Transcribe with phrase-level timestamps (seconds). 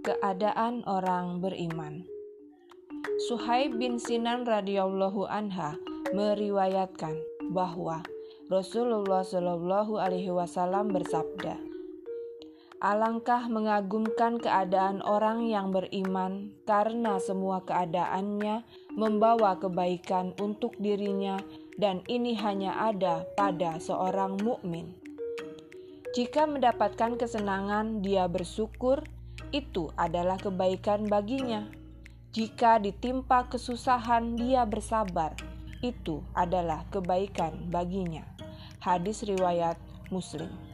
[0.00, 2.08] Keadaan orang beriman.
[3.28, 5.76] Suhaib bin Sinan radhiyallahu anha
[6.16, 7.20] meriwayatkan
[7.52, 8.00] bahwa
[8.48, 11.60] Rasulullah Shallallahu alaihi wasallam bersabda,
[12.80, 18.64] Alangkah mengagumkan keadaan orang yang beriman karena semua keadaannya
[18.96, 21.36] membawa kebaikan untuk dirinya
[21.76, 24.96] dan ini hanya ada pada seorang mukmin.
[26.16, 29.04] Jika mendapatkan kesenangan, dia bersyukur
[29.50, 31.66] itu adalah kebaikan baginya.
[32.30, 35.34] Jika ditimpa kesusahan, dia bersabar.
[35.82, 38.22] Itu adalah kebaikan baginya.
[38.78, 39.74] Hadis riwayat
[40.14, 40.69] Muslim.